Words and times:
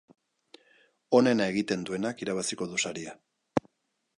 Onena 1.19 1.47
egiten 1.53 1.83
duenak 1.91 2.25
irabaziko 2.27 2.69
du 2.73 2.81
saria. 2.89 3.15